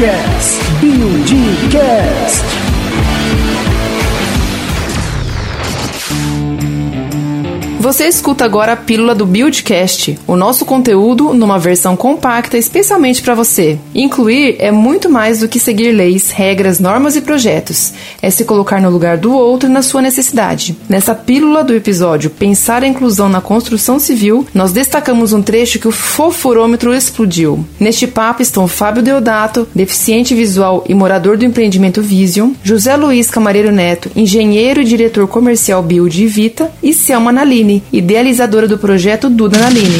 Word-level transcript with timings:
Buildcast. 0.00 0.56
Buildcast. 0.80 2.49
Você 7.90 8.06
escuta 8.06 8.44
agora 8.44 8.74
a 8.74 8.76
pílula 8.76 9.16
do 9.16 9.26
Buildcast, 9.26 10.16
o 10.24 10.36
nosso 10.36 10.64
conteúdo 10.64 11.34
numa 11.34 11.58
versão 11.58 11.96
compacta 11.96 12.56
especialmente 12.56 13.20
para 13.20 13.34
você. 13.34 13.80
Incluir 13.92 14.54
é 14.60 14.70
muito 14.70 15.10
mais 15.10 15.40
do 15.40 15.48
que 15.48 15.58
seguir 15.58 15.90
leis, 15.90 16.30
regras, 16.30 16.78
normas 16.78 17.16
e 17.16 17.20
projetos. 17.20 17.92
É 18.22 18.30
se 18.30 18.44
colocar 18.44 18.80
no 18.80 18.90
lugar 18.90 19.18
do 19.18 19.34
outro 19.34 19.68
na 19.68 19.82
sua 19.82 20.00
necessidade. 20.00 20.76
Nessa 20.88 21.16
pílula 21.16 21.64
do 21.64 21.74
episódio 21.74 22.30
Pensar 22.30 22.84
a 22.84 22.86
Inclusão 22.86 23.28
na 23.28 23.40
Construção 23.40 23.98
Civil, 23.98 24.46
nós 24.54 24.70
destacamos 24.70 25.32
um 25.32 25.42
trecho 25.42 25.80
que 25.80 25.88
o 25.88 25.92
fofurômetro 25.92 26.94
explodiu. 26.94 27.66
Neste 27.80 28.06
papo 28.06 28.40
estão 28.40 28.68
Fábio 28.68 29.02
Deodato, 29.02 29.66
deficiente 29.74 30.32
visual 30.32 30.84
e 30.88 30.94
morador 30.94 31.36
do 31.36 31.44
empreendimento 31.44 32.00
Vision, 32.00 32.52
José 32.62 32.94
Luiz 32.94 33.32
Camareiro 33.32 33.72
Neto, 33.72 34.12
engenheiro 34.14 34.80
e 34.80 34.84
diretor 34.84 35.26
comercial 35.26 35.82
Build 35.82 36.22
e 36.22 36.28
Vita, 36.28 36.70
e 36.80 36.94
Selma 36.94 37.32
Naline, 37.32 37.79
Naline, 37.80 37.84
idealizadora 37.92 38.68
do 38.68 38.78
projeto 38.78 39.30
Duda 39.30 39.58
Naline. 39.58 39.98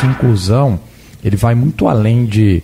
Que 0.00 0.06
inclusão, 0.06 0.78
ele 1.24 1.36
vai 1.36 1.54
muito 1.54 1.88
além 1.88 2.24
de 2.26 2.62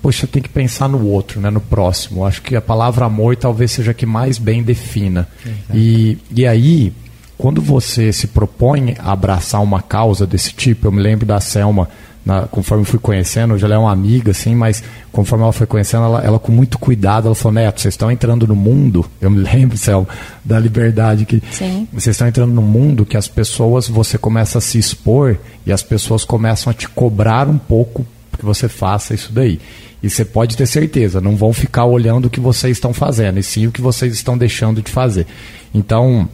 poxa, 0.00 0.28
tem 0.28 0.40
que 0.40 0.48
pensar 0.48 0.88
no 0.88 1.04
outro, 1.06 1.40
né, 1.40 1.50
no 1.50 1.60
próximo. 1.60 2.24
Acho 2.24 2.40
que 2.42 2.54
a 2.54 2.60
palavra 2.60 3.04
amor 3.04 3.36
talvez 3.36 3.72
seja 3.72 3.90
a 3.90 3.94
que 3.94 4.06
mais 4.06 4.38
bem 4.38 4.62
defina. 4.62 5.28
E, 5.74 6.18
e 6.30 6.46
aí, 6.46 6.92
quando 7.36 7.60
você 7.60 8.12
se 8.12 8.28
propõe 8.28 8.94
a 8.98 9.10
abraçar 9.10 9.60
uma 9.60 9.82
causa 9.82 10.24
desse 10.24 10.52
tipo, 10.52 10.86
eu 10.86 10.92
me 10.92 11.02
lembro 11.02 11.26
da 11.26 11.40
Selma 11.40 11.88
na, 12.24 12.42
conforme 12.42 12.84
fui 12.84 12.98
conhecendo, 12.98 13.54
hoje 13.54 13.64
ela 13.64 13.74
é 13.74 13.78
uma 13.78 13.90
amiga, 13.90 14.30
assim, 14.30 14.54
mas 14.54 14.82
conforme 15.10 15.42
ela 15.42 15.52
foi 15.52 15.66
conhecendo, 15.66 16.04
ela, 16.04 16.22
ela 16.22 16.38
com 16.38 16.52
muito 16.52 16.78
cuidado, 16.78 17.26
ela 17.26 17.34
falou, 17.34 17.54
Neto, 17.54 17.80
vocês 17.80 17.94
estão 17.94 18.10
entrando 18.10 18.46
no 18.46 18.54
mundo, 18.54 19.04
eu 19.20 19.30
me 19.30 19.42
lembro, 19.42 19.76
Céu, 19.76 20.06
da 20.44 20.58
liberdade, 20.58 21.26
que 21.26 21.42
Sim. 21.50 21.88
vocês 21.92 22.14
estão 22.14 22.28
entrando 22.28 22.52
no 22.52 22.62
mundo 22.62 23.04
que 23.04 23.16
as 23.16 23.26
pessoas, 23.26 23.88
você 23.88 24.16
começa 24.16 24.58
a 24.58 24.60
se 24.60 24.78
expor 24.78 25.36
e 25.66 25.72
as 25.72 25.82
pessoas 25.82 26.24
começam 26.24 26.70
a 26.70 26.74
te 26.74 26.88
cobrar 26.88 27.48
um 27.48 27.58
pouco 27.58 28.06
que 28.38 28.44
você 28.44 28.68
faça 28.68 29.14
isso 29.14 29.32
daí. 29.32 29.60
E 30.02 30.10
você 30.10 30.24
pode 30.24 30.56
ter 30.56 30.66
certeza, 30.66 31.20
não 31.20 31.36
vão 31.36 31.52
ficar 31.52 31.84
olhando 31.84 32.26
o 32.26 32.30
que 32.30 32.40
vocês 32.40 32.76
estão 32.76 32.92
fazendo, 32.92 33.38
e 33.38 33.42
sim 33.42 33.66
o 33.66 33.72
que 33.72 33.80
vocês 33.80 34.12
estão 34.12 34.36
deixando 34.36 34.82
de 34.82 34.90
fazer. 34.90 35.26
Então, 35.72 36.28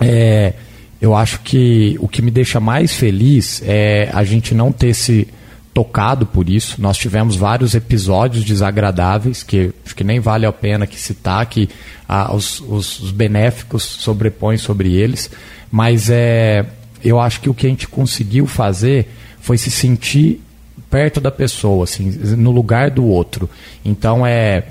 é, 0.00 0.52
eu 1.00 1.14
acho 1.14 1.40
que 1.40 1.96
o 2.00 2.08
que 2.08 2.20
me 2.20 2.30
deixa 2.30 2.58
mais 2.58 2.92
feliz 2.94 3.62
é 3.64 4.10
a 4.12 4.24
gente 4.24 4.54
não 4.54 4.72
ter 4.72 4.94
se 4.94 5.28
tocado 5.72 6.26
por 6.26 6.48
isso. 6.48 6.80
Nós 6.80 6.98
tivemos 6.98 7.36
vários 7.36 7.74
episódios 7.74 8.44
desagradáveis 8.44 9.44
que 9.44 9.70
acho 9.84 9.94
que 9.94 10.02
nem 10.02 10.18
vale 10.18 10.44
a 10.44 10.52
pena 10.52 10.86
que 10.86 10.98
citar 10.98 11.46
que 11.46 11.68
ah, 12.08 12.34
os, 12.34 12.60
os, 12.60 13.00
os, 13.00 13.10
benéficos 13.12 13.84
sobrepõem 13.84 14.56
sobre 14.56 14.92
eles, 14.92 15.30
mas 15.70 16.10
é 16.10 16.66
eu 17.04 17.20
acho 17.20 17.40
que 17.40 17.48
o 17.48 17.54
que 17.54 17.66
a 17.66 17.70
gente 17.70 17.86
conseguiu 17.86 18.44
fazer 18.44 19.08
foi 19.40 19.56
se 19.56 19.70
sentir 19.70 20.40
perto 20.90 21.20
da 21.20 21.30
pessoa, 21.30 21.84
assim, 21.84 22.10
no 22.36 22.50
lugar 22.50 22.90
do 22.90 23.04
outro. 23.04 23.48
Então 23.84 24.26
é 24.26 24.64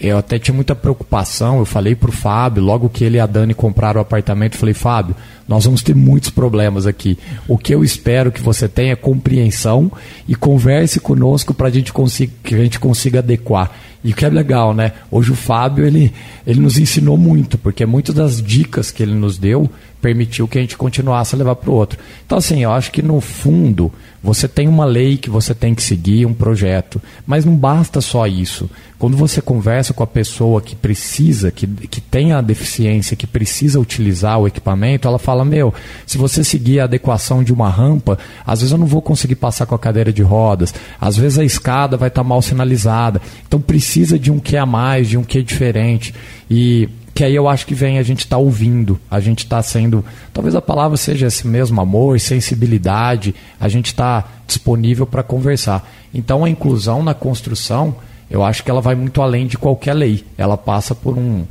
eu 0.00 0.18
até 0.18 0.38
tinha 0.38 0.54
muita 0.54 0.74
preocupação, 0.74 1.58
eu 1.58 1.64
falei 1.64 1.94
para 1.94 2.10
o 2.10 2.12
Fábio, 2.12 2.62
logo 2.62 2.88
que 2.88 3.04
ele 3.04 3.16
e 3.16 3.20
a 3.20 3.26
Dani 3.26 3.54
compraram 3.54 4.00
o 4.00 4.02
apartamento, 4.02 4.56
falei, 4.56 4.74
Fábio, 4.74 5.14
nós 5.46 5.64
vamos 5.64 5.82
ter 5.82 5.94
muitos 5.94 6.30
problemas 6.30 6.86
aqui. 6.86 7.18
O 7.46 7.56
que 7.56 7.74
eu 7.74 7.84
espero 7.84 8.32
que 8.32 8.42
você 8.42 8.68
tenha 8.68 8.92
é 8.92 8.96
compreensão 8.96 9.90
e 10.26 10.34
converse 10.34 10.98
conosco 10.98 11.54
para 11.54 11.70
que 11.70 12.54
a 12.54 12.58
gente 12.58 12.80
consiga 12.80 13.20
adequar. 13.20 13.70
E 14.02 14.12
o 14.12 14.14
que 14.14 14.24
é 14.26 14.28
legal, 14.28 14.74
né? 14.74 14.92
Hoje 15.10 15.32
o 15.32 15.34
Fábio, 15.34 15.86
ele, 15.86 16.12
ele 16.46 16.60
nos 16.60 16.76
ensinou 16.76 17.16
muito, 17.16 17.56
porque 17.56 17.86
muitas 17.86 18.14
das 18.14 18.42
dicas 18.42 18.90
que 18.90 19.02
ele 19.02 19.14
nos 19.14 19.38
deu 19.38 19.70
permitiu 20.02 20.46
que 20.46 20.58
a 20.58 20.60
gente 20.60 20.76
continuasse 20.76 21.34
a 21.34 21.38
levar 21.38 21.56
para 21.56 21.70
o 21.70 21.74
outro. 21.74 21.98
Então, 22.26 22.36
assim, 22.36 22.62
eu 22.62 22.70
acho 22.70 22.92
que 22.92 23.00
no 23.00 23.18
fundo 23.22 23.90
você 24.24 24.48
tem 24.48 24.66
uma 24.66 24.86
lei 24.86 25.18
que 25.18 25.28
você 25.28 25.54
tem 25.54 25.74
que 25.74 25.82
seguir, 25.82 26.24
um 26.24 26.32
projeto, 26.32 26.98
mas 27.26 27.44
não 27.44 27.54
basta 27.54 28.00
só 28.00 28.26
isso. 28.26 28.70
Quando 28.98 29.18
você 29.18 29.42
conversa 29.42 29.92
com 29.92 30.02
a 30.02 30.06
pessoa 30.06 30.62
que 30.62 30.74
precisa, 30.74 31.52
que, 31.52 31.66
que 31.66 32.00
tem 32.00 32.32
a 32.32 32.40
deficiência, 32.40 33.18
que 33.18 33.26
precisa 33.26 33.78
utilizar 33.78 34.38
o 34.38 34.46
equipamento, 34.46 35.06
ela 35.06 35.18
fala: 35.18 35.44
Meu, 35.44 35.74
se 36.06 36.16
você 36.16 36.42
seguir 36.42 36.80
a 36.80 36.84
adequação 36.84 37.44
de 37.44 37.52
uma 37.52 37.68
rampa, 37.68 38.18
às 38.46 38.60
vezes 38.60 38.72
eu 38.72 38.78
não 38.78 38.86
vou 38.86 39.02
conseguir 39.02 39.34
passar 39.34 39.66
com 39.66 39.74
a 39.74 39.78
cadeira 39.78 40.10
de 40.10 40.22
rodas, 40.22 40.72
às 40.98 41.18
vezes 41.18 41.38
a 41.38 41.44
escada 41.44 41.98
vai 41.98 42.08
estar 42.08 42.22
tá 42.22 42.28
mal 42.28 42.40
sinalizada. 42.40 43.20
Então 43.46 43.60
precisa 43.60 44.18
de 44.18 44.32
um 44.32 44.38
que 44.38 44.56
a 44.56 44.64
mais, 44.64 45.06
de 45.06 45.18
um 45.18 45.22
que 45.22 45.42
diferente. 45.42 46.14
E 46.50 46.88
que 47.14 47.22
aí 47.22 47.34
eu 47.34 47.48
acho 47.48 47.64
que 47.66 47.74
vem 47.74 47.98
a 47.98 48.02
gente 48.02 48.20
estar 48.20 48.36
tá 48.36 48.42
ouvindo, 48.42 48.98
a 49.08 49.20
gente 49.20 49.44
está 49.44 49.62
sendo, 49.62 50.04
talvez 50.32 50.56
a 50.56 50.60
palavra 50.60 50.96
seja 50.96 51.28
esse 51.28 51.46
mesmo 51.46 51.80
amor, 51.80 52.18
sensibilidade, 52.18 53.34
a 53.60 53.68
gente 53.68 53.86
está 53.86 54.24
disponível 54.46 55.06
para 55.06 55.22
conversar. 55.22 55.88
Então 56.12 56.44
a 56.44 56.50
inclusão 56.50 57.02
na 57.02 57.14
construção, 57.14 57.94
eu 58.28 58.42
acho 58.42 58.64
que 58.64 58.70
ela 58.70 58.80
vai 58.80 58.96
muito 58.96 59.22
além 59.22 59.46
de 59.46 59.56
qualquer 59.56 59.94
lei. 59.94 60.24
Ela 60.36 60.56
passa 60.56 60.92
por 60.92 61.16
um 61.16 61.44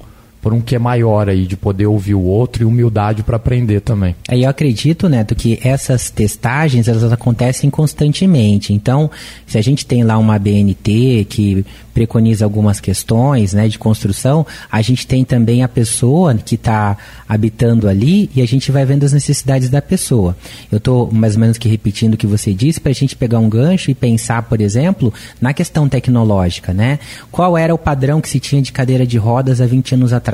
por 0.43 0.53
um 0.53 0.59
que 0.59 0.75
é 0.75 0.79
maior 0.79 1.29
aí, 1.29 1.45
de 1.45 1.55
poder 1.55 1.87
ouvir 1.87 2.15
o 2.15 2.21
outro 2.21 2.63
e 2.63 2.65
humildade 2.65 3.23
para 3.23 3.37
aprender 3.37 3.79
também. 3.79 4.13
Aí 4.27 4.43
eu 4.43 4.49
acredito, 4.49 5.07
Neto, 5.07 5.33
que 5.33 5.57
essas 5.63 6.09
testagens 6.09 6.89
elas 6.89 7.11
acontecem 7.13 7.69
constantemente. 7.69 8.73
Então, 8.73 9.09
se 9.47 9.57
a 9.57 9.61
gente 9.61 9.85
tem 9.85 10.03
lá 10.03 10.17
uma 10.17 10.37
BNT 10.37 11.25
que 11.29 11.65
preconiza 11.93 12.43
algumas 12.43 12.81
questões 12.81 13.53
né, 13.53 13.69
de 13.69 13.79
construção, 13.79 14.45
a 14.69 14.81
gente 14.81 15.07
tem 15.07 15.23
também 15.23 15.63
a 15.63 15.67
pessoa 15.67 16.33
que 16.33 16.55
está 16.55 16.97
habitando 17.29 17.87
ali 17.87 18.29
e 18.35 18.41
a 18.41 18.47
gente 18.47 18.71
vai 18.71 18.83
vendo 18.83 19.05
as 19.05 19.13
necessidades 19.13 19.69
da 19.69 19.81
pessoa. 19.81 20.35
Eu 20.71 20.79
estou 20.79 21.09
mais 21.11 21.35
ou 21.35 21.41
menos 21.41 21.57
que 21.57 21.69
repetindo 21.69 22.15
o 22.15 22.17
que 22.17 22.27
você 22.27 22.53
disse 22.53 22.81
para 22.81 22.91
a 22.91 22.95
gente 22.95 23.15
pegar 23.15 23.39
um 23.39 23.47
gancho 23.47 23.91
e 23.91 23.93
pensar, 23.93 24.41
por 24.43 24.59
exemplo, 24.59 25.13
na 25.39 25.53
questão 25.53 25.87
tecnológica. 25.87 26.73
Né? 26.73 26.99
Qual 27.31 27.57
era 27.57 27.73
o 27.73 27.77
padrão 27.77 28.19
que 28.19 28.27
se 28.27 28.39
tinha 28.39 28.61
de 28.61 28.73
cadeira 28.73 29.05
de 29.05 29.17
rodas 29.17 29.61
há 29.61 29.65
20 29.65 29.93
anos 29.93 30.11
atrás? 30.11 30.32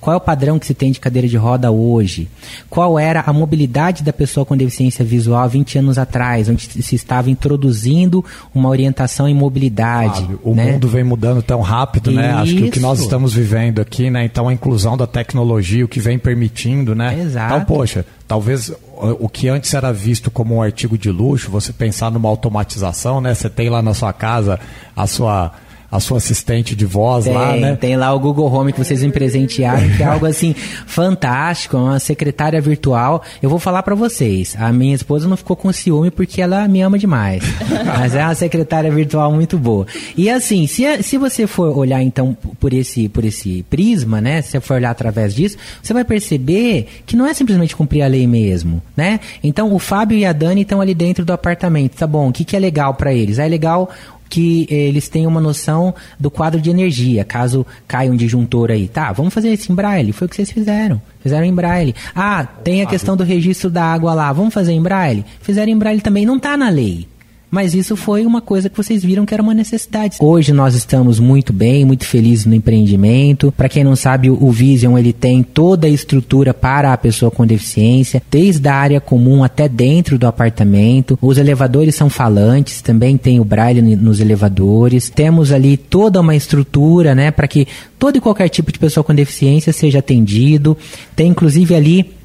Qual 0.00 0.14
é 0.14 0.16
o 0.16 0.20
padrão 0.20 0.58
que 0.58 0.66
se 0.66 0.74
tem 0.74 0.92
de 0.92 1.00
cadeira 1.00 1.26
de 1.26 1.36
roda 1.36 1.70
hoje? 1.70 2.28
Qual 2.68 2.98
era 2.98 3.20
a 3.20 3.32
mobilidade 3.32 4.02
da 4.02 4.12
pessoa 4.12 4.44
com 4.44 4.56
deficiência 4.56 5.04
visual 5.04 5.42
há 5.42 5.46
20 5.46 5.78
anos 5.78 5.98
atrás, 5.98 6.48
onde 6.48 6.82
se 6.82 6.94
estava 6.94 7.30
introduzindo 7.30 8.24
uma 8.54 8.68
orientação 8.68 9.28
em 9.28 9.34
mobilidade? 9.34 10.20
Fábio, 10.20 10.40
o 10.42 10.54
né? 10.54 10.72
mundo 10.72 10.88
vem 10.88 11.04
mudando 11.04 11.42
tão 11.42 11.60
rápido, 11.60 12.10
né? 12.10 12.30
Isso. 12.30 12.38
Acho 12.38 12.56
que 12.56 12.64
o 12.64 12.70
que 12.70 12.80
nós 12.80 13.00
estamos 13.00 13.32
vivendo 13.32 13.80
aqui, 13.80 14.10
né? 14.10 14.24
Então 14.24 14.48
a 14.48 14.52
inclusão 14.52 14.96
da 14.96 15.06
tecnologia, 15.06 15.84
o 15.84 15.88
que 15.88 16.00
vem 16.00 16.18
permitindo, 16.18 16.94
né? 16.94 17.18
Exato. 17.20 17.54
Então, 17.54 17.64
poxa, 17.64 18.04
talvez 18.26 18.72
o 19.18 19.28
que 19.28 19.48
antes 19.48 19.72
era 19.74 19.92
visto 19.92 20.30
como 20.30 20.56
um 20.56 20.62
artigo 20.62 20.96
de 20.96 21.10
luxo, 21.10 21.50
você 21.50 21.72
pensar 21.72 22.10
numa 22.10 22.28
automatização, 22.28 23.20
né? 23.20 23.34
Você 23.34 23.48
tem 23.50 23.68
lá 23.68 23.82
na 23.82 23.94
sua 23.94 24.12
casa 24.12 24.60
a 24.96 25.06
sua 25.06 25.52
a 25.92 26.00
sua 26.00 26.16
assistente 26.16 26.74
de 26.74 26.86
voz 26.86 27.26
tem, 27.26 27.34
lá, 27.34 27.54
né? 27.54 27.76
Tem 27.76 27.96
lá 27.96 28.14
o 28.14 28.18
Google 28.18 28.50
Home 28.50 28.72
que 28.72 28.78
vocês 28.78 29.02
me 29.02 29.12
presentearam, 29.12 29.90
que 29.90 30.02
é 30.02 30.06
algo 30.06 30.24
assim 30.24 30.54
fantástico, 30.86 31.76
uma 31.76 31.98
secretária 31.98 32.58
virtual. 32.62 33.22
Eu 33.42 33.50
vou 33.50 33.58
falar 33.58 33.82
para 33.82 33.94
vocês, 33.94 34.56
a 34.58 34.72
minha 34.72 34.94
esposa 34.94 35.28
não 35.28 35.36
ficou 35.36 35.54
com 35.54 35.70
ciúme 35.70 36.10
porque 36.10 36.40
ela 36.40 36.66
me 36.66 36.80
ama 36.80 36.98
demais. 36.98 37.44
Mas 37.84 38.14
é 38.14 38.24
uma 38.24 38.34
secretária 38.34 38.90
virtual 38.90 39.30
muito 39.32 39.58
boa. 39.58 39.86
E 40.16 40.30
assim, 40.30 40.66
se, 40.66 41.02
se 41.02 41.18
você 41.18 41.46
for 41.46 41.76
olhar 41.76 42.02
então 42.02 42.34
por 42.58 42.72
esse, 42.72 43.10
por 43.10 43.22
esse 43.22 43.62
prisma, 43.68 44.18
né? 44.18 44.40
Se 44.40 44.52
você 44.52 44.60
for 44.60 44.74
olhar 44.74 44.90
através 44.90 45.34
disso, 45.34 45.58
você 45.82 45.92
vai 45.92 46.04
perceber 46.04 46.88
que 47.04 47.14
não 47.16 47.26
é 47.26 47.34
simplesmente 47.34 47.76
cumprir 47.76 48.00
a 48.00 48.06
lei 48.06 48.26
mesmo, 48.26 48.80
né? 48.96 49.20
Então 49.44 49.74
o 49.74 49.78
Fábio 49.78 50.16
e 50.16 50.24
a 50.24 50.32
Dani 50.32 50.62
estão 50.62 50.80
ali 50.80 50.94
dentro 50.94 51.22
do 51.22 51.34
apartamento, 51.34 51.96
tá 51.96 52.06
bom? 52.06 52.30
O 52.30 52.32
que, 52.32 52.46
que 52.46 52.56
é 52.56 52.58
legal 52.58 52.94
para 52.94 53.12
eles? 53.12 53.38
É 53.38 53.46
legal 53.46 53.90
que 54.32 54.66
eles 54.70 55.10
tenham 55.10 55.30
uma 55.30 55.42
noção 55.42 55.94
do 56.18 56.30
quadro 56.30 56.58
de 56.58 56.70
energia, 56.70 57.22
caso 57.22 57.66
caia 57.86 58.10
um 58.10 58.16
disjuntor 58.16 58.70
aí. 58.70 58.88
Tá, 58.88 59.12
vamos 59.12 59.34
fazer 59.34 59.52
isso 59.52 59.70
em 59.70 59.74
braille, 59.74 60.10
foi 60.10 60.26
o 60.26 60.30
que 60.30 60.36
vocês 60.36 60.50
fizeram. 60.50 61.02
Fizeram 61.20 61.44
em 61.44 61.52
braille. 61.52 61.94
Ah, 62.14 62.42
tem 62.42 62.80
a 62.80 62.86
questão 62.86 63.14
do 63.14 63.24
registro 63.24 63.68
da 63.68 63.84
água 63.84 64.14
lá, 64.14 64.32
vamos 64.32 64.54
fazer 64.54 64.72
em 64.72 64.80
braille? 64.80 65.22
Fizeram 65.42 65.70
em 65.70 65.76
braille 65.76 66.00
também, 66.00 66.24
não 66.24 66.38
está 66.38 66.56
na 66.56 66.70
lei. 66.70 67.06
Mas 67.52 67.74
isso 67.74 67.96
foi 67.96 68.24
uma 68.24 68.40
coisa 68.40 68.70
que 68.70 68.76
vocês 68.78 69.04
viram 69.04 69.26
que 69.26 69.34
era 69.34 69.42
uma 69.42 69.52
necessidade. 69.52 70.16
Hoje 70.18 70.54
nós 70.54 70.74
estamos 70.74 71.20
muito 71.20 71.52
bem, 71.52 71.84
muito 71.84 72.06
felizes 72.06 72.46
no 72.46 72.54
empreendimento. 72.54 73.52
Para 73.54 73.68
quem 73.68 73.84
não 73.84 73.94
sabe, 73.94 74.30
o 74.30 74.50
Vision 74.50 74.96
ele 74.96 75.12
tem 75.12 75.42
toda 75.42 75.86
a 75.86 75.90
estrutura 75.90 76.54
para 76.54 76.94
a 76.94 76.96
pessoa 76.96 77.30
com 77.30 77.46
deficiência, 77.46 78.22
desde 78.30 78.66
a 78.66 78.74
área 78.74 79.02
comum 79.02 79.44
até 79.44 79.68
dentro 79.68 80.16
do 80.16 80.26
apartamento. 80.26 81.18
Os 81.20 81.36
elevadores 81.36 81.94
são 81.94 82.08
falantes, 82.08 82.80
também 82.80 83.18
tem 83.18 83.38
o 83.38 83.44
braille 83.44 83.82
nos 83.96 84.18
elevadores. 84.18 85.10
Temos 85.10 85.52
ali 85.52 85.76
toda 85.76 86.22
uma 86.22 86.34
estrutura, 86.34 87.14
né, 87.14 87.30
para 87.30 87.46
que 87.46 87.68
todo 87.98 88.16
e 88.16 88.20
qualquer 88.22 88.48
tipo 88.48 88.72
de 88.72 88.78
pessoa 88.78 89.04
com 89.04 89.14
deficiência 89.14 89.74
seja 89.74 89.98
atendido. 89.98 90.74
Tem 91.14 91.28
inclusive 91.28 91.74
ali 91.74 92.21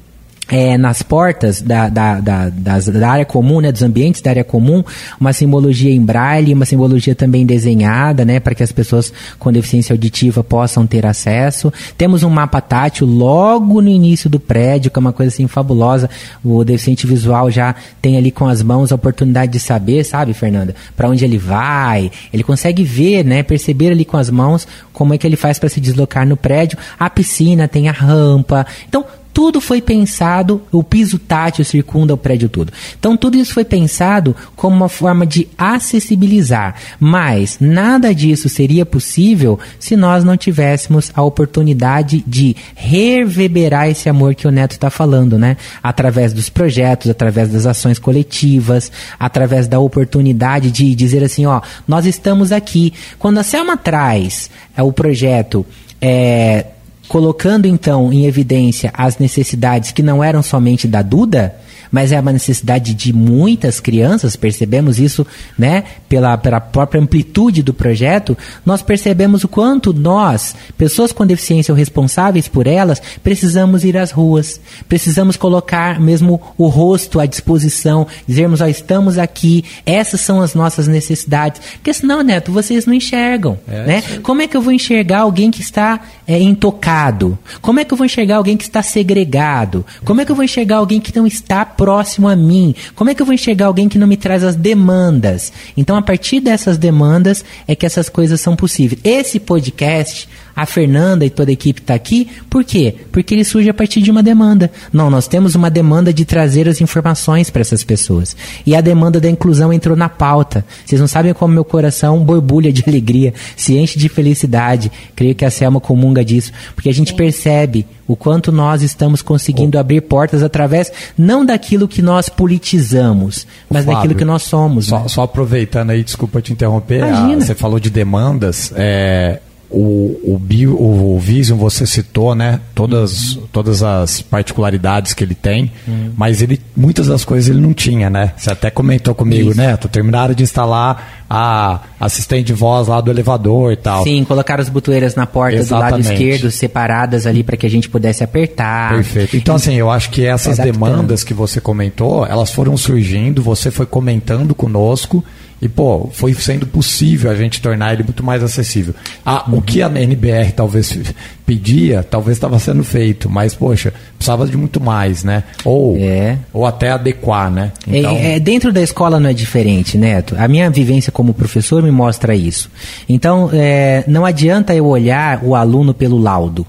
é, 0.50 0.78
nas 0.78 1.02
portas 1.02 1.60
da, 1.60 1.88
da, 1.88 2.20
da, 2.20 2.48
da 2.48 3.10
área 3.10 3.24
comum, 3.24 3.60
né, 3.60 3.70
dos 3.70 3.82
ambientes 3.82 4.20
da 4.20 4.30
área 4.30 4.44
comum, 4.44 4.82
uma 5.20 5.32
simbologia 5.32 5.90
em 5.90 6.00
braille, 6.00 6.54
uma 6.54 6.64
simbologia 6.64 7.14
também 7.14 7.44
desenhada, 7.44 8.24
né, 8.24 8.40
para 8.40 8.54
que 8.54 8.62
as 8.62 8.72
pessoas 8.72 9.12
com 9.38 9.52
deficiência 9.52 9.92
auditiva 9.92 10.42
possam 10.42 10.86
ter 10.86 11.04
acesso. 11.04 11.72
Temos 11.96 12.22
um 12.22 12.30
mapa 12.30 12.60
tátil 12.60 13.06
logo 13.06 13.80
no 13.80 13.88
início 13.88 14.30
do 14.30 14.40
prédio, 14.40 14.90
que 14.90 14.98
é 14.98 15.00
uma 15.00 15.12
coisa 15.12 15.32
assim 15.32 15.46
fabulosa. 15.46 16.08
O 16.44 16.64
deficiente 16.64 17.06
visual 17.06 17.50
já 17.50 17.74
tem 18.00 18.16
ali 18.16 18.30
com 18.30 18.46
as 18.46 18.62
mãos 18.62 18.90
a 18.90 18.94
oportunidade 18.94 19.52
de 19.52 19.60
saber, 19.60 20.04
sabe, 20.04 20.32
Fernanda, 20.32 20.74
para 20.96 21.08
onde 21.08 21.24
ele 21.24 21.38
vai. 21.38 22.10
Ele 22.32 22.42
consegue 22.42 22.82
ver, 22.82 23.24
né, 23.24 23.42
perceber 23.42 23.90
ali 23.90 24.04
com 24.04 24.16
as 24.16 24.30
mãos 24.30 24.66
como 24.92 25.14
é 25.14 25.18
que 25.18 25.26
ele 25.26 25.36
faz 25.36 25.58
para 25.58 25.68
se 25.68 25.80
deslocar 25.80 26.26
no 26.26 26.36
prédio. 26.36 26.78
A 26.98 27.10
piscina 27.10 27.68
tem 27.68 27.88
a 27.88 27.92
rampa. 27.92 28.66
Então, 28.88 29.04
tudo 29.32 29.60
foi 29.60 29.80
pensado, 29.80 30.62
o 30.72 30.82
piso 30.82 31.18
tátil 31.18 31.64
circunda 31.64 32.14
o 32.14 32.16
prédio 32.16 32.48
todo. 32.48 32.72
Então 32.98 33.16
tudo 33.16 33.36
isso 33.36 33.54
foi 33.54 33.64
pensado 33.64 34.34
como 34.56 34.74
uma 34.74 34.88
forma 34.88 35.26
de 35.26 35.48
acessibilizar, 35.56 36.74
mas 36.98 37.58
nada 37.60 38.14
disso 38.14 38.48
seria 38.48 38.84
possível 38.84 39.58
se 39.78 39.96
nós 39.96 40.24
não 40.24 40.36
tivéssemos 40.36 41.12
a 41.14 41.22
oportunidade 41.22 42.24
de 42.26 42.56
reverberar 42.74 43.88
esse 43.88 44.08
amor 44.08 44.34
que 44.34 44.46
o 44.46 44.50
Neto 44.50 44.72
está 44.72 44.90
falando, 44.90 45.38
né? 45.38 45.56
Através 45.82 46.32
dos 46.32 46.48
projetos, 46.48 47.10
através 47.10 47.48
das 47.48 47.66
ações 47.66 47.98
coletivas, 47.98 48.90
através 49.18 49.68
da 49.68 49.78
oportunidade 49.78 50.70
de 50.70 50.94
dizer 50.94 51.22
assim, 51.22 51.46
ó, 51.46 51.60
nós 51.86 52.06
estamos 52.06 52.52
aqui. 52.52 52.92
Quando 53.18 53.38
a 53.38 53.42
Selma 53.42 53.76
traz 53.76 54.50
é, 54.76 54.82
o 54.82 54.92
projeto 54.92 55.64
é, 56.00 56.66
colocando 57.08 57.66
então 57.66 58.12
em 58.12 58.26
evidência 58.26 58.90
as 58.94 59.18
necessidades 59.18 59.90
que 59.92 60.02
não 60.02 60.22
eram 60.22 60.42
somente 60.42 60.86
da 60.86 61.02
Duda, 61.02 61.54
mas 61.90 62.12
é 62.12 62.20
uma 62.20 62.32
necessidade 62.32 62.94
de 62.94 63.12
muitas 63.12 63.80
crianças, 63.80 64.36
percebemos 64.36 64.98
isso 64.98 65.26
né, 65.58 65.84
pela, 66.08 66.36
pela 66.36 66.60
própria 66.60 67.00
amplitude 67.00 67.62
do 67.62 67.74
projeto, 67.74 68.36
nós 68.64 68.82
percebemos 68.82 69.44
o 69.44 69.48
quanto 69.48 69.92
nós, 69.92 70.54
pessoas 70.76 71.12
com 71.12 71.26
deficiência 71.26 71.72
ou 71.72 71.78
responsáveis 71.78 72.48
por 72.48 72.66
elas, 72.66 73.00
precisamos 73.22 73.84
ir 73.84 73.96
às 73.96 74.10
ruas, 74.10 74.60
precisamos 74.88 75.36
colocar 75.36 76.00
mesmo 76.00 76.40
o 76.56 76.66
rosto 76.68 77.20
à 77.20 77.26
disposição, 77.26 78.06
dizermos, 78.26 78.60
ó, 78.60 78.66
estamos 78.66 79.18
aqui, 79.18 79.64
essas 79.84 80.20
são 80.20 80.40
as 80.40 80.54
nossas 80.54 80.88
necessidades. 80.88 81.60
Porque 81.74 81.92
senão, 81.92 82.22
Neto, 82.22 82.52
vocês 82.52 82.86
não 82.86 82.94
enxergam. 82.94 83.58
É, 83.68 83.86
né? 83.86 84.02
Como 84.22 84.42
é 84.42 84.46
que 84.46 84.56
eu 84.56 84.62
vou 84.62 84.72
enxergar 84.72 85.20
alguém 85.20 85.50
que 85.50 85.60
está 85.60 86.00
é, 86.26 86.38
intocado? 86.38 87.38
Como 87.60 87.80
é 87.80 87.84
que 87.84 87.92
eu 87.92 87.96
vou 87.96 88.04
enxergar 88.04 88.36
alguém 88.36 88.56
que 88.56 88.64
está 88.64 88.82
segregado? 88.82 89.84
Como 90.04 90.20
é 90.20 90.24
que 90.24 90.32
eu 90.32 90.36
vou 90.36 90.44
enxergar 90.44 90.76
alguém 90.76 91.00
que 91.00 91.14
não 91.16 91.26
está 91.26 91.64
próximo 91.78 92.28
a 92.28 92.34
mim? 92.34 92.74
Como 92.96 93.08
é 93.08 93.14
que 93.14 93.22
eu 93.22 93.26
vou 93.26 93.32
enxergar 93.32 93.66
alguém 93.66 93.88
que 93.88 93.98
não 93.98 94.06
me 94.08 94.16
traz 94.16 94.42
as 94.42 94.56
demandas? 94.56 95.52
Então, 95.76 95.96
a 95.96 96.02
partir 96.02 96.40
dessas 96.40 96.76
demandas 96.76 97.44
é 97.68 97.76
que 97.76 97.86
essas 97.86 98.08
coisas 98.08 98.40
são 98.40 98.56
possíveis. 98.56 99.00
Esse 99.04 99.38
podcast, 99.38 100.28
a 100.58 100.66
Fernanda 100.66 101.24
e 101.24 101.30
toda 101.30 101.50
a 101.50 101.52
equipe 101.52 101.80
está 101.80 101.94
aqui, 101.94 102.28
por 102.50 102.64
quê? 102.64 102.92
Porque 103.12 103.32
ele 103.32 103.44
surge 103.44 103.70
a 103.70 103.74
partir 103.74 104.02
de 104.02 104.10
uma 104.10 104.24
demanda. 104.24 104.72
Não, 104.92 105.08
nós 105.08 105.28
temos 105.28 105.54
uma 105.54 105.70
demanda 105.70 106.12
de 106.12 106.24
trazer 106.24 106.68
as 106.68 106.80
informações 106.80 107.48
para 107.48 107.60
essas 107.60 107.84
pessoas. 107.84 108.36
E 108.66 108.74
a 108.74 108.80
demanda 108.80 109.20
da 109.20 109.30
inclusão 109.30 109.72
entrou 109.72 109.96
na 109.96 110.08
pauta. 110.08 110.64
Vocês 110.84 111.00
não 111.00 111.06
sabem 111.06 111.32
como 111.32 111.54
meu 111.54 111.64
coração 111.64 112.24
borbulha 112.24 112.72
de 112.72 112.82
alegria, 112.84 113.32
se 113.56 113.78
enche 113.78 114.00
de 114.00 114.08
felicidade. 114.08 114.90
Creio 115.14 115.32
que 115.32 115.44
a 115.44 115.50
Selma 115.50 115.78
comunga 115.78 116.24
disso, 116.24 116.50
porque 116.74 116.88
a 116.88 116.94
gente 116.94 117.14
percebe 117.14 117.86
o 118.08 118.16
quanto 118.16 118.50
nós 118.50 118.82
estamos 118.82 119.22
conseguindo 119.22 119.78
oh. 119.78 119.80
abrir 119.80 120.00
portas 120.00 120.42
através 120.42 120.90
não 121.16 121.46
daquilo 121.46 121.86
que 121.86 122.02
nós 122.02 122.28
politizamos, 122.28 123.46
mas 123.70 123.84
Fábio, 123.84 123.94
daquilo 123.96 124.14
que 124.16 124.24
nós 124.24 124.42
somos. 124.42 124.86
Só, 124.86 125.02
né? 125.02 125.08
só 125.08 125.22
aproveitando 125.22 125.90
aí, 125.90 126.02
desculpa 126.02 126.40
te 126.40 126.52
interromper, 126.52 127.04
a, 127.04 127.28
você 127.36 127.54
falou 127.54 127.78
de 127.78 127.90
demandas. 127.90 128.72
É, 128.74 129.40
o, 129.70 130.34
o, 130.34 130.38
bio, 130.38 130.80
o 130.80 131.18
Vision 131.18 131.58
você 131.58 131.86
citou, 131.86 132.34
né? 132.34 132.60
Todas, 132.74 133.36
uhum. 133.36 133.42
todas 133.52 133.82
as 133.82 134.22
particularidades 134.22 135.12
que 135.12 135.22
ele 135.22 135.34
tem, 135.34 135.70
uhum. 135.86 136.12
mas 136.16 136.40
ele 136.40 136.58
muitas 136.74 137.06
das 137.06 137.24
coisas 137.24 137.50
ele 137.50 137.60
não 137.60 137.74
tinha, 137.74 138.08
né? 138.08 138.32
Você 138.36 138.50
até 138.50 138.70
comentou 138.70 139.14
comigo, 139.14 139.50
Isso. 139.50 139.58
né? 139.58 139.76
Terminaram 139.76 140.34
de 140.34 140.42
instalar 140.42 141.24
a 141.28 141.80
assistente 142.00 142.46
de 142.46 142.54
voz 142.54 142.88
lá 142.88 143.00
do 143.00 143.10
elevador 143.10 143.72
e 143.72 143.76
tal. 143.76 144.04
Sim, 144.04 144.24
colocaram 144.24 144.62
as 144.62 144.70
butoeiras 144.70 145.14
na 145.14 145.26
porta 145.26 145.56
Exatamente. 145.58 145.90
do 145.90 146.08
lado 146.08 146.12
esquerdo, 146.12 146.50
separadas 146.50 147.26
ali 147.26 147.42
para 147.42 147.56
que 147.56 147.66
a 147.66 147.70
gente 147.70 147.90
pudesse 147.90 148.24
apertar. 148.24 148.94
Perfeito. 148.94 149.36
Então, 149.36 149.56
assim, 149.56 149.74
eu 149.74 149.90
acho 149.90 150.08
que 150.10 150.24
essas 150.24 150.56
demandas 150.56 151.22
que 151.22 151.34
você 151.34 151.60
comentou, 151.60 152.26
elas 152.26 152.50
foram 152.50 152.76
surgindo, 152.76 153.42
você 153.42 153.70
foi 153.70 153.84
comentando 153.84 154.54
conosco 154.54 155.22
e, 155.60 155.68
pô, 155.68 156.08
foi 156.12 156.32
sendo 156.34 156.66
possível 156.66 157.30
a 157.30 157.34
gente 157.34 157.60
tornar 157.60 157.92
ele 157.92 158.04
muito 158.04 158.22
mais 158.22 158.42
acessível. 158.42 158.94
Ah, 159.24 159.44
uhum. 159.48 159.58
O 159.58 159.62
que 159.62 159.82
a 159.82 159.88
NBR 159.88 160.52
talvez 160.52 160.96
pedia, 161.44 162.02
talvez 162.02 162.36
estava 162.36 162.58
sendo 162.58 162.84
feito, 162.84 163.28
mas, 163.28 163.54
poxa, 163.54 163.92
precisava 164.16 164.46
de 164.46 164.56
muito 164.56 164.80
mais, 164.80 165.24
né? 165.24 165.42
Ou, 165.64 165.96
é. 165.98 166.38
ou 166.52 166.64
até 166.64 166.90
adequar, 166.90 167.50
né? 167.50 167.72
É, 167.90 167.98
então... 167.98 168.12
É, 168.12 168.36
é, 168.36 168.40
dentro 168.40 168.72
da 168.72 168.80
escola 168.80 169.18
não 169.18 169.30
é 169.30 169.32
diferente, 169.32 169.98
Neto. 169.98 170.36
A 170.38 170.46
minha 170.46 170.70
vivência 170.70 171.10
como 171.10 171.34
professor 171.34 171.82
me 171.82 171.90
mostra 171.90 172.36
isso. 172.36 172.70
Então, 173.08 173.50
é, 173.52 174.04
não 174.06 174.24
adianta 174.24 174.74
eu 174.74 174.86
olhar 174.86 175.42
o 175.42 175.56
aluno 175.56 175.92
pelo 175.92 176.18
laudo. 176.18 176.64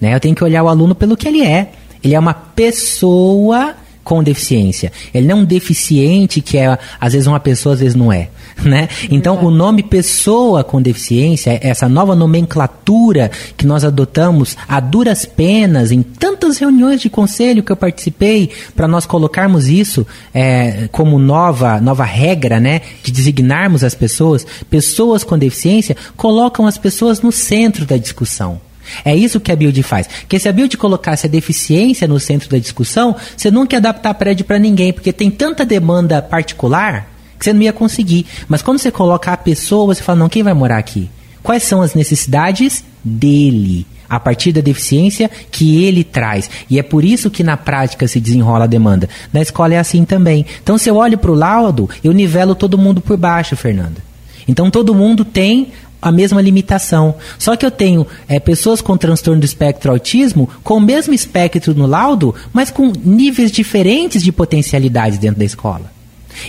Né? 0.00 0.14
Eu 0.14 0.20
tenho 0.20 0.34
que 0.34 0.42
olhar 0.42 0.64
o 0.64 0.68
aluno 0.68 0.96
pelo 0.96 1.16
que 1.16 1.28
ele 1.28 1.42
é. 1.42 1.70
Ele 2.02 2.16
é 2.16 2.18
uma 2.18 2.34
pessoa 2.34 3.76
com 4.04 4.22
deficiência. 4.22 4.92
Ele 5.14 5.26
não 5.26 5.38
é 5.38 5.40
um 5.40 5.44
deficiente 5.44 6.40
que 6.40 6.58
é, 6.58 6.78
às 7.00 7.12
vezes, 7.12 7.26
uma 7.26 7.40
pessoa, 7.40 7.74
às 7.74 7.80
vezes 7.80 7.94
não 7.94 8.12
é. 8.12 8.28
Né? 8.62 8.88
Então, 9.10 9.44
o 9.44 9.50
nome 9.50 9.82
pessoa 9.82 10.62
com 10.62 10.80
deficiência, 10.80 11.58
essa 11.62 11.88
nova 11.88 12.14
nomenclatura 12.14 13.30
que 13.56 13.66
nós 13.66 13.84
adotamos 13.84 14.56
a 14.68 14.78
duras 14.78 15.24
penas 15.24 15.90
em 15.90 16.00
tantas 16.00 16.58
reuniões 16.58 17.00
de 17.00 17.10
conselho 17.10 17.62
que 17.62 17.72
eu 17.72 17.76
participei, 17.76 18.50
para 18.76 18.86
nós 18.86 19.04
colocarmos 19.04 19.66
isso 19.68 20.06
é, 20.32 20.88
como 20.92 21.18
nova, 21.18 21.80
nova 21.80 22.04
regra 22.04 22.60
né, 22.60 22.82
de 23.02 23.10
designarmos 23.10 23.82
as 23.82 23.94
pessoas, 23.94 24.46
pessoas 24.70 25.24
com 25.24 25.36
deficiência, 25.36 25.96
colocam 26.16 26.66
as 26.66 26.78
pessoas 26.78 27.20
no 27.20 27.32
centro 27.32 27.84
da 27.84 27.96
discussão. 27.96 28.60
É 29.04 29.14
isso 29.14 29.40
que 29.40 29.52
a 29.52 29.56
build 29.56 29.82
faz. 29.82 30.06
Porque 30.06 30.38
se 30.38 30.48
a 30.48 30.52
build 30.52 30.76
colocasse 30.76 31.26
a 31.26 31.30
deficiência 31.30 32.08
no 32.08 32.18
centro 32.20 32.48
da 32.48 32.58
discussão, 32.58 33.16
você 33.36 33.50
nunca 33.50 33.74
ia 33.74 33.78
adaptar 33.78 34.14
prédio 34.14 34.44
para 34.44 34.58
ninguém, 34.58 34.92
porque 34.92 35.12
tem 35.12 35.30
tanta 35.30 35.64
demanda 35.64 36.20
particular 36.20 37.10
que 37.38 37.44
você 37.44 37.52
não 37.52 37.62
ia 37.62 37.72
conseguir. 37.72 38.26
Mas 38.48 38.62
quando 38.62 38.78
você 38.78 38.90
coloca 38.90 39.32
a 39.32 39.36
pessoa, 39.36 39.86
você 39.86 40.02
fala, 40.02 40.20
não, 40.20 40.28
quem 40.28 40.42
vai 40.42 40.54
morar 40.54 40.78
aqui? 40.78 41.10
Quais 41.42 41.64
são 41.64 41.82
as 41.82 41.94
necessidades 41.94 42.84
dele? 43.04 43.86
a 44.12 44.20
partir 44.20 44.52
da 44.52 44.60
deficiência 44.60 45.30
que 45.50 45.82
ele 45.82 46.04
traz. 46.04 46.50
E 46.68 46.78
é 46.78 46.82
por 46.82 47.02
isso 47.02 47.30
que 47.30 47.42
na 47.42 47.56
prática 47.56 48.06
se 48.06 48.20
desenrola 48.20 48.64
a 48.64 48.66
demanda. 48.66 49.08
Na 49.32 49.40
escola 49.40 49.72
é 49.72 49.78
assim 49.78 50.04
também. 50.04 50.44
Então, 50.62 50.76
se 50.76 50.90
eu 50.90 50.96
olho 50.96 51.16
para 51.16 51.30
o 51.30 51.34
laudo, 51.34 51.88
eu 52.04 52.12
nivelo 52.12 52.54
todo 52.54 52.76
mundo 52.76 53.00
por 53.00 53.16
baixo, 53.16 53.56
Fernanda. 53.56 54.04
Então, 54.46 54.70
todo 54.70 54.94
mundo 54.94 55.24
tem 55.24 55.72
a 56.02 56.10
mesma 56.10 56.42
limitação. 56.42 57.14
Só 57.38 57.54
que 57.54 57.64
eu 57.64 57.70
tenho 57.70 58.04
é, 58.28 58.40
pessoas 58.40 58.82
com 58.82 58.96
transtorno 58.96 59.40
do 59.40 59.46
espectro 59.46 59.92
autismo 59.92 60.50
com 60.64 60.74
o 60.74 60.80
mesmo 60.80 61.14
espectro 61.14 61.72
no 61.72 61.86
laudo, 61.86 62.34
mas 62.52 62.70
com 62.70 62.92
níveis 63.04 63.52
diferentes 63.52 64.22
de 64.22 64.32
potencialidade 64.32 65.18
dentro 65.18 65.38
da 65.38 65.44
escola. 65.44 65.92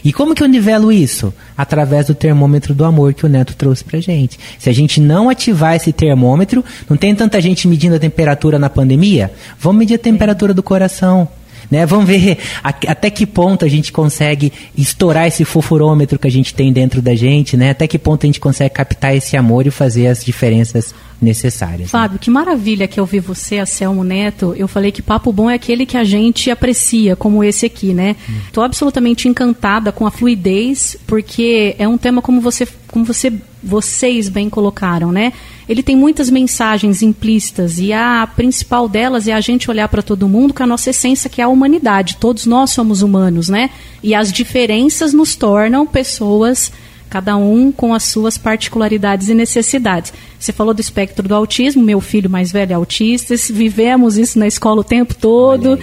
E 0.04 0.12
como 0.14 0.34
que 0.34 0.42
eu 0.42 0.48
nivelo 0.48 0.92
isso? 0.92 1.34
Através 1.58 2.08
do 2.08 2.16
termômetro 2.16 2.74
do 2.74 2.86
amor 2.86 3.14
que 3.14 3.26
o 3.26 3.30
Neto 3.30 3.56
trouxe 3.56 3.84
pra 3.84 4.00
gente. 4.00 4.40
Se 4.58 4.70
a 4.70 4.74
gente 4.74 5.00
não 5.00 5.30
ativar 5.30 5.76
esse 5.76 5.92
termômetro, 5.92 6.64
não 6.90 6.98
tem 6.98 7.14
tanta 7.14 7.40
gente 7.42 7.68
medindo 7.68 7.96
a 7.96 8.00
temperatura 8.00 8.58
na 8.58 8.70
pandemia? 8.70 9.32
Vamos 9.60 9.80
medir 9.80 9.96
a 9.96 10.00
temperatura 10.00 10.54
do 10.54 10.64
coração. 10.64 11.28
Né? 11.74 11.88
Vamos 11.88 12.06
ver 12.06 12.38
até 12.64 13.10
que 13.10 13.26
ponto 13.26 13.66
a 13.66 13.68
gente 13.68 13.92
consegue 13.92 14.54
estourar 14.78 15.26
esse 15.26 15.44
fofurômetro 15.44 16.20
que 16.20 16.28
a 16.28 16.32
gente 16.32 16.54
tem 16.54 16.72
dentro 16.72 17.02
da 17.02 17.16
gente, 17.16 17.58
né? 17.58 17.72
Até 17.72 17.88
que 17.88 17.98
ponto 17.98 18.24
a 18.24 18.28
gente 18.28 18.40
consegue 18.40 18.76
captar 18.76 19.16
esse 19.16 19.36
amor 19.36 19.66
e 19.66 19.72
fazer 19.72 20.06
as 20.06 20.24
diferenças 20.24 20.94
necessárias. 21.20 21.80
Né? 21.80 21.88
Fábio, 21.88 22.14
né? 22.14 22.20
que 22.22 22.30
maravilha 22.30 22.88
que 22.88 23.00
eu 23.00 23.08
vi 23.08 23.20
você, 23.20 23.58
a 23.58 23.66
Selmo 23.66 24.04
Neto. 24.04 24.54
Eu 24.56 24.68
falei 24.68 24.92
que 24.92 25.02
papo 25.02 25.34
bom 25.34 25.50
é 25.50 25.56
aquele 25.56 25.84
que 25.88 25.98
a 25.98 26.04
gente 26.04 26.52
aprecia, 26.52 27.16
como 27.16 27.44
esse 27.44 27.66
aqui, 27.66 27.92
né? 27.92 28.16
Estou 28.46 28.62
hum. 28.62 28.68
absolutamente 28.68 29.28
encantada 29.28 29.92
com 29.92 30.06
a 30.06 30.12
fluidez, 30.12 30.96
porque 31.08 31.76
é 31.80 31.88
um 31.88 31.98
tema 31.98 32.22
como 32.22 32.40
você, 32.40 32.68
como 32.88 33.04
você, 33.04 33.34
vocês 33.64 34.28
bem 34.28 34.50
colocaram, 34.50 35.12
né? 35.12 35.32
Ele 35.68 35.82
tem 35.82 35.96
muitas 35.96 36.30
mensagens 36.30 37.02
implícitas 37.02 37.80
e 37.80 37.94
a 37.94 38.28
principal 38.36 38.90
delas 38.90 39.28
é 39.28 39.32
a 39.32 39.40
gente 39.40 39.72
olhar 39.72 39.88
para 39.88 40.02
todo 40.02 40.28
mundo 40.28 40.54
com 40.54 40.64
a 40.64 40.68
nossa 40.68 40.90
essência, 40.90 41.30
que 41.30 41.42
é 41.42 41.46
a 41.46 41.48
humanidade. 41.48 42.18
Todos 42.18 42.46
nós 42.46 42.72
somos 42.72 43.02
humanos, 43.02 43.48
né? 43.48 43.70
E 44.02 44.14
as 44.14 44.32
diferenças 44.32 45.14
nos 45.14 45.36
tornam 45.36 45.88
pessoas 45.88 46.72
cada 47.10 47.38
um 47.38 47.72
com 47.72 47.94
as 47.94 48.04
suas 48.04 48.40
particularidades 48.40 49.30
e 49.30 49.36
necessidades. 49.36 50.12
Você 50.40 50.52
falou 50.52 50.74
do 50.74 50.82
espectro 50.82 51.28
do 51.28 51.36
autismo, 51.36 51.84
meu 51.84 52.02
filho 52.02 52.28
mais 52.28 52.52
velho 52.52 52.72
é 52.72 52.76
autista, 52.76 53.36
vivemos 53.52 54.18
isso 54.18 54.40
na 54.40 54.48
escola 54.48 54.82
o 54.82 54.84
tempo 54.84 55.14
todo. 55.14 55.78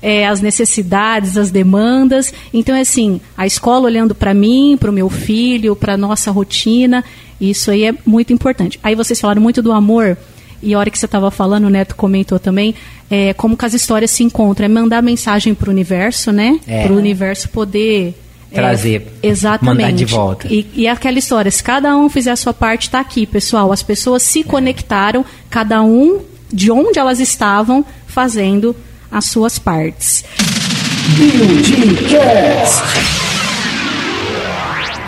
É, 0.00 0.26
as 0.26 0.40
necessidades, 0.40 1.36
as 1.36 1.50
demandas. 1.50 2.32
Então, 2.52 2.74
é 2.74 2.80
assim, 2.80 3.20
a 3.36 3.46
escola 3.46 3.86
olhando 3.86 4.14
para 4.14 4.34
mim, 4.34 4.76
para 4.78 4.90
o 4.90 4.92
meu 4.92 5.08
filho, 5.08 5.74
para 5.76 5.96
nossa 5.96 6.30
rotina, 6.30 7.04
isso 7.40 7.70
aí 7.70 7.84
é 7.84 7.94
muito 8.04 8.32
importante. 8.32 8.78
Aí 8.82 8.94
vocês 8.94 9.20
falaram 9.20 9.42
muito 9.42 9.62
do 9.62 9.72
amor. 9.72 10.16
E 10.62 10.74
a 10.74 10.78
hora 10.78 10.90
que 10.90 10.98
você 10.98 11.04
estava 11.06 11.30
falando, 11.30 11.66
o 11.66 11.70
Neto 11.70 11.94
comentou 11.94 12.38
também, 12.38 12.74
é, 13.10 13.34
como 13.34 13.56
que 13.56 13.64
as 13.64 13.74
histórias 13.74 14.10
se 14.10 14.24
encontram. 14.24 14.64
É 14.64 14.68
mandar 14.68 15.02
mensagem 15.02 15.54
para 15.54 15.68
o 15.68 15.72
universo, 15.72 16.32
né? 16.32 16.58
É. 16.66 16.84
Para 16.84 16.94
o 16.94 16.96
universo 16.96 17.48
poder 17.50 18.14
Trazer, 18.56 19.06
é, 19.22 19.28
exatamente. 19.28 19.82
mandar 19.82 19.92
de 19.92 20.04
volta. 20.04 20.46
E, 20.48 20.66
e 20.74 20.88
aquela 20.88 21.18
história, 21.18 21.50
se 21.50 21.62
cada 21.62 21.96
um 21.96 22.08
fizer 22.08 22.30
a 22.30 22.36
sua 22.36 22.54
parte, 22.54 22.82
está 22.82 23.00
aqui, 23.00 23.26
pessoal. 23.26 23.72
As 23.72 23.82
pessoas 23.82 24.22
se 24.22 24.42
conectaram, 24.42 25.24
cada 25.50 25.82
um 25.82 26.20
de 26.52 26.70
onde 26.70 26.98
elas 26.98 27.20
estavam, 27.20 27.84
fazendo 28.06 28.74
as 29.16 29.24
suas 29.24 29.58
partes. 29.58 30.24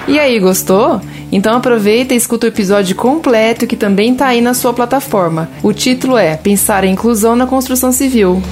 E 0.06 0.18
aí, 0.18 0.40
gostou? 0.40 0.98
Então 1.30 1.54
aproveita 1.54 2.14
e 2.14 2.16
escuta 2.16 2.46
o 2.46 2.48
episódio 2.48 2.96
completo 2.96 3.66
que 3.66 3.76
também 3.76 4.14
tá 4.14 4.28
aí 4.28 4.40
na 4.40 4.54
sua 4.54 4.72
plataforma. 4.72 5.50
O 5.62 5.74
título 5.74 6.16
é 6.16 6.38
Pensar 6.38 6.84
em 6.84 6.92
Inclusão 6.92 7.36
na 7.36 7.46
Construção 7.46 7.92
Civil. 7.92 8.42